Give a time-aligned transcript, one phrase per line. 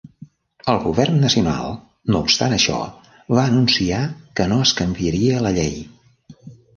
[0.71, 1.75] El govern nacional,
[2.15, 2.77] no obstant això,
[3.35, 3.99] va anunciar
[4.41, 5.77] que no es canviaria la llei.